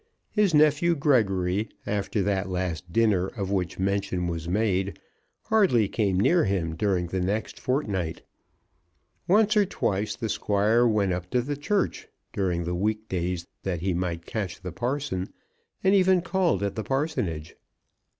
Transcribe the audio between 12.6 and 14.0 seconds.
week days that he